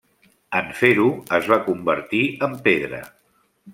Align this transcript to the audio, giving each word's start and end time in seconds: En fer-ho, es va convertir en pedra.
En 0.59 0.69
fer-ho, 0.77 1.05
es 1.39 1.49
va 1.53 1.59
convertir 1.67 2.23
en 2.49 2.57
pedra. 2.69 3.03